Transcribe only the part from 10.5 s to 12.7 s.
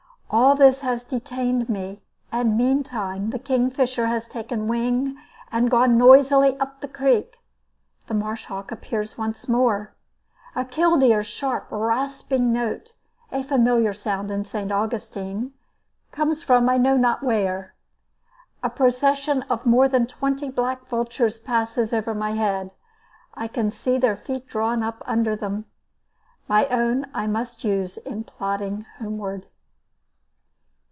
A killdeer's sharp, rasping